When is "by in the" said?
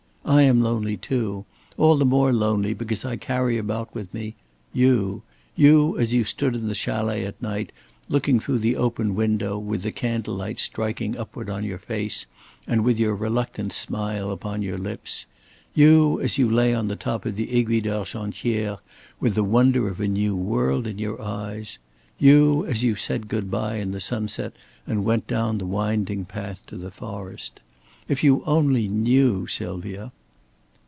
23.51-23.99